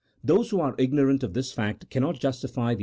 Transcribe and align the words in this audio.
Those 0.23 0.49
who 0.49 0.59
are 0.59 0.73
ignorant 0.79 1.21
of 1.21 1.35
this 1.35 1.51
fact 1.53 1.91
cannot 1.91 2.19
justify 2.19 2.73
the 2.73 2.79